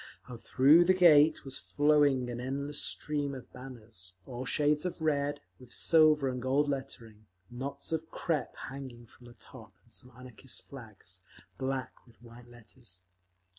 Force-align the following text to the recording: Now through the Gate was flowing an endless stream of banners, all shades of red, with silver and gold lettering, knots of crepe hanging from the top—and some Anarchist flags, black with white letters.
Now 0.27 0.35
through 0.35 0.85
the 0.85 0.95
Gate 0.95 1.45
was 1.45 1.59
flowing 1.59 2.27
an 2.27 2.41
endless 2.41 2.81
stream 2.81 3.35
of 3.35 3.53
banners, 3.53 4.13
all 4.25 4.45
shades 4.47 4.83
of 4.83 4.99
red, 4.99 5.41
with 5.59 5.71
silver 5.71 6.27
and 6.27 6.41
gold 6.41 6.67
lettering, 6.67 7.27
knots 7.51 7.91
of 7.91 8.09
crepe 8.09 8.55
hanging 8.67 9.05
from 9.05 9.27
the 9.27 9.35
top—and 9.35 9.93
some 9.93 10.11
Anarchist 10.17 10.63
flags, 10.63 11.21
black 11.59 11.91
with 12.07 12.19
white 12.19 12.47
letters. 12.47 13.03